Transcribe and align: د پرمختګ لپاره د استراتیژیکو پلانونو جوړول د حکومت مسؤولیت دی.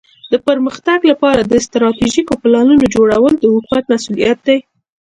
د 0.31 0.33
پرمختګ 0.47 0.99
لپاره 1.11 1.41
د 1.43 1.51
استراتیژیکو 1.61 2.33
پلانونو 2.41 2.85
جوړول 2.95 3.33
د 3.37 3.43
حکومت 3.55 3.83
مسؤولیت 3.93 4.39
دی. 4.47 4.57